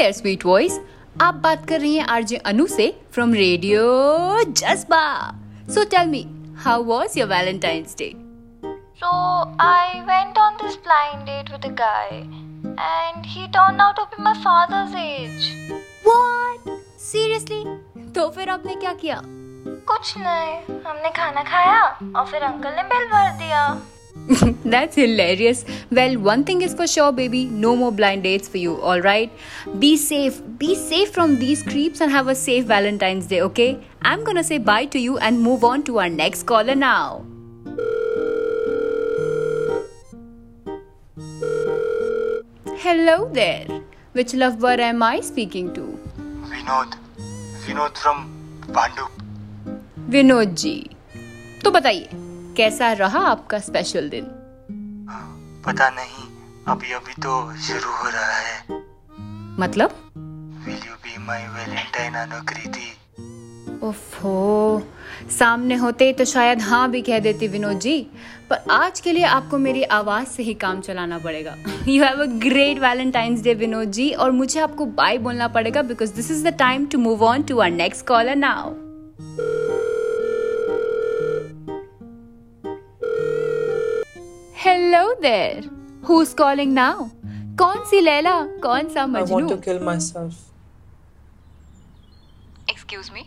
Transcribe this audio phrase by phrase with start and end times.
[0.00, 0.78] There sweet voice
[1.20, 3.80] आप बात कर रही हैं आरजे अनु से from radio
[4.42, 5.00] Jazba.
[5.74, 6.24] So tell me
[6.64, 8.08] how was your valentine's day
[9.02, 9.10] So
[9.64, 12.08] I went on this blind date with a guy,
[12.86, 15.46] and he turned out to be my father's age.
[16.06, 16.68] What
[17.04, 17.62] seriously
[18.14, 19.20] तो फिर आपने क्या किया?
[19.92, 21.80] कुछ नहीं हमने खाना खाया
[22.16, 23.62] और फिर अंकल ने बिल भर दिया।
[24.65, 25.65] That's hilarious.
[25.91, 29.31] Well, one thing is for sure, baby no more blind dates for you, alright?
[29.79, 30.41] Be safe.
[30.57, 33.79] Be safe from these creeps and have a safe Valentine's Day, okay?
[34.01, 37.25] I'm gonna say bye to you and move on to our next caller now.
[42.85, 43.81] Hello there.
[44.13, 45.85] Which lovebird am I speaking to?
[46.49, 46.95] Vinod
[47.67, 48.21] Vinod from
[48.75, 49.05] Pandu
[50.11, 50.75] Vinod ji
[51.63, 52.09] तो बताइए
[52.60, 54.24] कैसा रहा आपका special दिन?
[55.66, 56.24] पता नहीं
[56.68, 58.80] अभी अभी तो शुरू हो रहा है।
[59.60, 59.90] मतलब?
[60.66, 62.88] Will you be my valentine Anukriti
[63.86, 64.82] ओफो
[65.38, 67.96] सामने होते ही तो शायद हाँ भी कह देती विनोद जी
[68.50, 71.54] पर आज के लिए आपको मेरी आवाज़ से ही काम चलाना पड़ेगा।
[71.88, 76.14] You have a great valentine's day Vinod ji और मुझे आपको बाय बोलना पड़ेगा because
[76.14, 78.74] this is the time to move on to our next caller now
[84.60, 85.68] hello there
[86.08, 87.04] who is calling now
[87.58, 89.56] कौन सी लैला कौन सा I want to Majnu?
[89.66, 90.34] kill myself.
[92.70, 93.20] Excuse me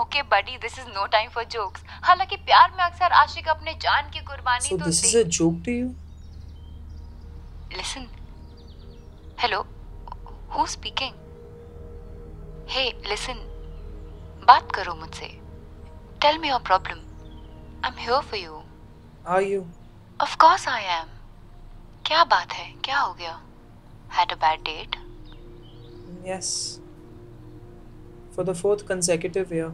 [0.00, 4.10] okay buddy this is no time for jokes हालाँकि प्यार में अक्सर आशिक अपने जान
[4.14, 5.88] की कुर्बानी So तो this is a joke to you?
[7.76, 8.06] Listen
[9.42, 9.64] hello
[10.56, 11.14] who speaking
[12.70, 13.46] hey listen
[14.48, 15.26] बात करो मुझसे.
[16.22, 16.98] Tell me your problem
[17.84, 18.62] I am here for you
[19.26, 19.62] Are you?
[20.22, 21.08] Of course I am
[22.06, 23.40] क्या बात है क्या हो गया
[24.16, 24.96] had a bad date
[26.24, 26.48] Yes.
[28.34, 29.70] For the fourth consecutive year.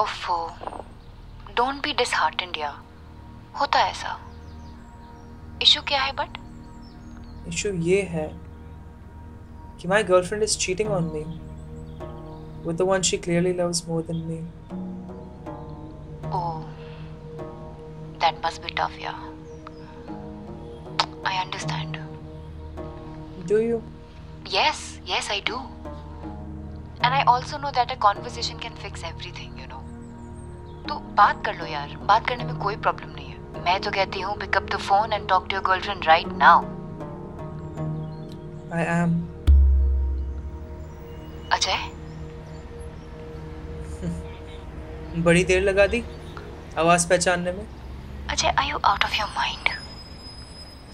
[0.00, 0.36] ओफो
[1.56, 2.70] डोंट बी डिसहार्टेंड या
[3.60, 4.18] होता है ऐसा
[5.62, 6.38] इशू क्या है बट
[7.48, 8.26] Issue ये है
[9.80, 11.24] कि my girlfriend is cheating on me
[12.66, 14.38] with the one she clearly loves more than me.
[16.38, 16.64] Oh,
[18.20, 19.18] that must be tough, yeah.
[21.24, 21.98] I understand.
[23.46, 23.82] Do you?
[24.46, 25.60] Yes, yes, I do.
[27.02, 29.80] And I also know that a conversation can fix everything, you know.
[30.88, 34.20] तो बात कर लो यार बात करने में कोई problem नहीं है मैं तो कहती
[34.20, 36.64] हूँ pick up the phone and talk to your girlfriend right now
[38.72, 39.14] I am.
[41.52, 41.78] Ajay
[45.22, 46.02] बड़ी देर लगा दी
[46.78, 47.64] आवाज़ पहचानने में
[48.30, 49.68] Ajay are you out of your mind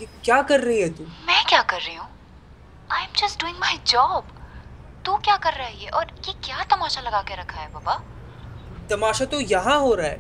[0.01, 1.05] ये क्या कर रही है तू?
[1.05, 2.07] मैं क्या कर रही हूँ?
[2.91, 4.29] I am just doing my job
[5.07, 5.89] तू क्या कर रहा है ये?
[5.89, 7.95] और ये क्या तमाशा लगा के रखा है बाबा?
[8.91, 10.19] तमाशा तो यहाँ हो रहा है।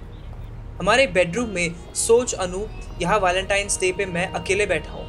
[0.78, 2.65] हमारे बेडरूम में सोच अनु
[3.03, 5.09] यहाँ वैलेंटाइंस डे पे मैं अकेले बैठा हूँ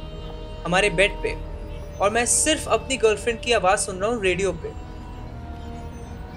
[0.64, 1.36] हमारे बेड पे।
[1.98, 4.68] और मैं सिर्फ़ अपनी गर्लफ्रेंड की आवाज़ सुन रहा हूँ रेडियो पे।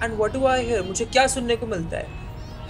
[0.04, 2.08] And what do I hear मुझे क्या सुनने को मिलता है?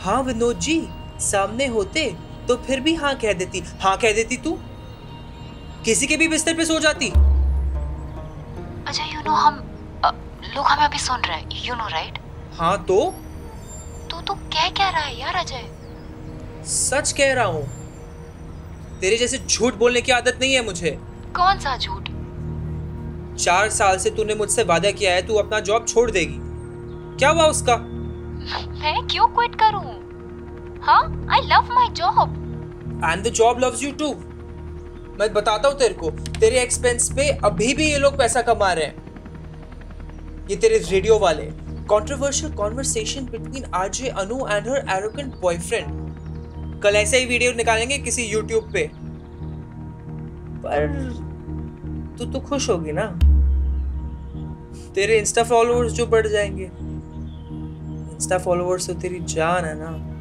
[0.00, 0.82] हाँ विनोद जी
[1.22, 2.12] सामने होते
[2.52, 4.50] तो फिर भी हाँ कह देती। हाँ कह देती तू?
[5.84, 7.08] किसी के भी बिस्तर पे सो जाती।
[8.88, 9.54] अजय यू नो हम
[10.54, 12.18] लोग हमें अभी सुन रहे हैं यू नो राइट
[12.58, 12.98] हाँ तो?
[14.10, 15.64] तू तू कह क्या रहा है यार अजय?
[16.64, 17.62] सच कह रहा हूँ।
[19.00, 20.90] तेरे जैसे झूठ बोलने की आदत नहीं है मुझे।
[21.36, 22.10] कौन सा झूठ?
[23.38, 26.38] चार साल से तूने मुझसे वादा किया है तू अपना जॉब छोड़ देगी।
[27.18, 27.76] क्या हुआ उसका?
[27.76, 29.84] मैं क्यों क्विट करूँ?
[30.82, 32.40] हाँ I love my job
[33.04, 34.12] and the job loves you too
[35.18, 38.84] मैं बताता हूँ तेरे को, तेरे एक्सपेंस पे अभी भी ये लोग पैसा कमा रहे
[38.84, 41.44] हैं। ये तेरे रेडियो वाले।
[41.90, 48.22] Controversial conversation between RJ Anu and her arrogant boyfriend कल ऐसे ही वीडियो निकालेंगे किसी
[48.22, 48.90] यूट्यूब पे।
[50.64, 50.86] पर
[52.18, 53.06] तू तो खुश होगी ना।
[54.94, 56.70] तेरे इंस्टा फॉलोअर्स जो बढ़ जाएँगे।
[58.14, 60.11] इंस्टा फॉलोअर्स तो तेरी जान है ना।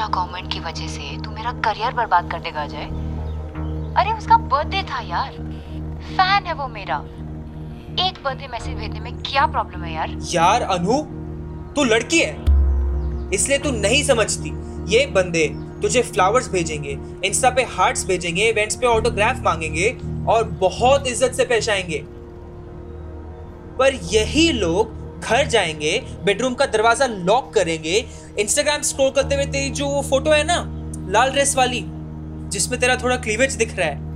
[0.00, 2.84] इंस्टा कमेंट की वजह से, तू मेरा करियर बर्बाद कर देगा, अजय।
[3.96, 5.32] अरे, उसका बर्थडे था यार।
[6.02, 6.96] फ़ैन है वो मेरा।
[8.08, 10.18] एक बर्थडे मैसेज भेजने में क्या प्रॉब्लम है यार?
[10.32, 11.02] यार, अनु,
[11.72, 12.36] तू लड़की है।
[13.34, 14.50] इसलिए तू नहीं समझती।
[14.96, 15.48] ये बंदे
[15.82, 19.98] तुझे फ्लावर्स भेजेंगे इंस्टा पे हार्ट्स भेजेंगे इवेंट्स पे ऑटोग्राफ मांगेंगे
[20.28, 22.04] और बहुत इज़्ज़त से पेश आएँगे
[23.78, 28.04] पर यही लोग घर जाएँगे बेडरूम का दरवाज़ा लॉक करेंगे।
[28.38, 30.62] इंस्टाग्राम स्क्रॉल करते हुए तेरी जो वो फ़ोटो है ना
[31.10, 31.82] लाल ड्रेस वाली
[32.52, 34.08] जिसमें तेरा थोड़ा क्लीवेज दिख रहा है।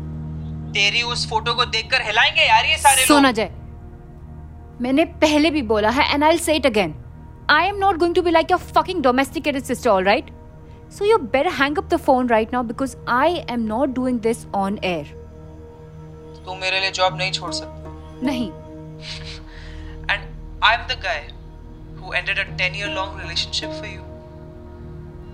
[0.72, 3.50] तेरी उस फ़ोटो को देखकर हिलाएँगे यार ये सारे सुन अजय
[4.80, 6.94] मैंने पहले भी बोला है and I say it again
[7.50, 10.30] I am not going to be like your fucking domesticated sister all right
[10.98, 14.46] so you better hang up the phone right now because I am not doing this
[14.54, 15.04] on air
[16.46, 18.50] तू मेरे लिए job नहीं छोड़ सकती। नहीं
[20.66, 21.28] I'm the guy
[21.96, 24.02] who ended a 10 year long relationship for you.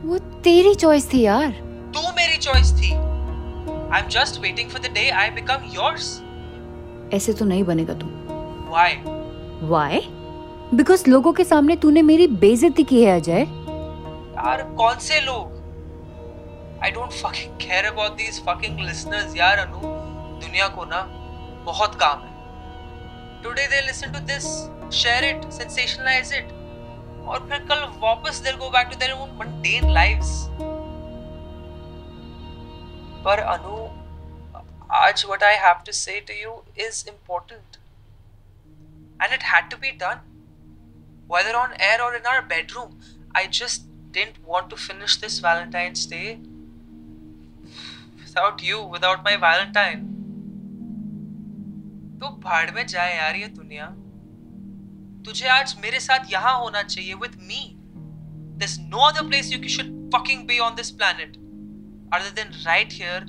[0.04, 1.50] वो तेरी choice थी यार
[1.94, 2.90] तू मेरी choice थी.
[3.96, 6.08] I'm just waiting for the day I become yours.
[7.14, 8.06] ऐसे तो नहीं बनेगा तू
[8.72, 8.90] Why?
[9.70, 10.00] वाई
[10.74, 15.58] बिकॉज़ लोगों के सामने तूने मेरी बेइज्जती की है अजय यार कौन से लोग?
[16.82, 19.80] I don't fucking care about these fucking listeners यार अनु.
[20.42, 21.02] दुनिया को ना
[21.66, 22.30] बहुत काम है.
[23.44, 26.53] Today they listen to this, share it, sensationalize it.
[27.25, 30.31] और फिर कल वापस they'll go back to their own mundane lives.
[33.25, 33.77] पर अनु
[34.95, 37.77] आज what I have to say to you is important.
[39.19, 40.19] And it had to be done.
[41.27, 43.00] Whether on air or in our bedroom,
[43.33, 46.39] I just didn't want to finish this Valentine's Day
[48.19, 50.19] without you, without my Valentine.
[52.20, 53.87] तो भाड़ में जाए यार ये दुनिया।
[55.25, 57.61] तुझे आज मेरे साथ यहाँ होना चाहिए with me
[58.61, 61.37] this no other place you should fucking be on this planet
[62.14, 63.25] other than right here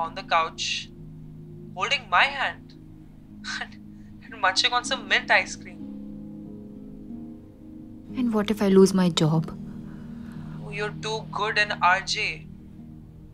[0.00, 0.62] on the couch
[1.76, 2.72] holding my hand
[3.62, 5.78] and munching on some mint ice cream
[8.18, 9.56] and what if I lose my job
[10.72, 12.28] you are too good and RJ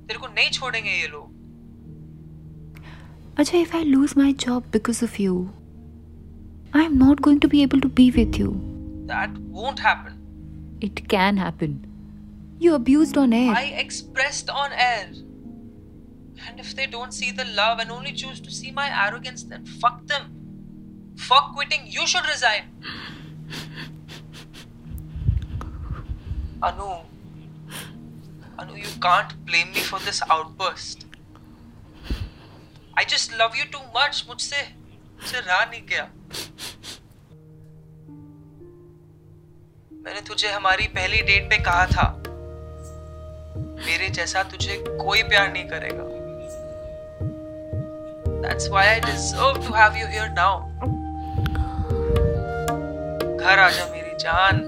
[0.08, 1.35] तेरे को नहीं छोड़ेंगे ये लोग।
[3.36, 5.52] Ajay, if I lose my job because of you,
[6.72, 8.58] I'm not going to be able to be with you.
[9.06, 10.14] That won't happen.
[10.80, 11.86] It can happen.
[12.58, 13.52] You abused on air.
[13.54, 15.10] I expressed on air.
[16.48, 19.66] And if they don't see the love and only choose to see my arrogance, then
[19.66, 20.32] fuck them.
[21.16, 22.64] Fuck quitting, you should resign.
[26.62, 27.00] Anu,
[28.58, 31.05] Anu, you can't blame me for this outburst.
[32.96, 34.26] I just love you too much.
[34.28, 34.62] मुझसे
[35.16, 36.04] मुझसे रहा नहीं गया
[40.04, 42.06] मैंने तुझे हमारी पहली date पे कहा था
[43.86, 46.04] मेरे जैसा तुझे कोई प्यार नहीं करेगा
[48.42, 50.52] That's why I deserve to have you here now.
[53.40, 54.60] घर आजा मेरी जान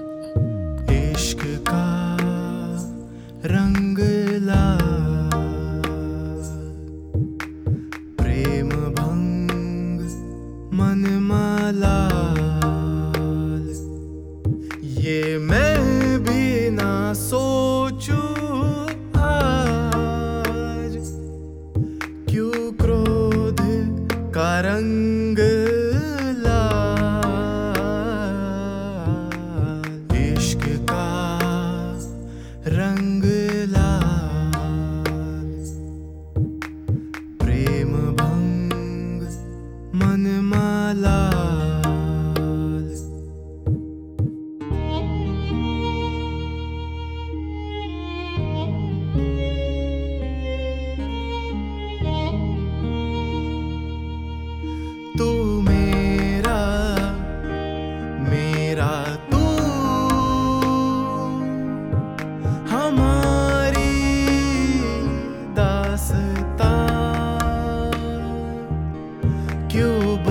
[69.79, 70.28] que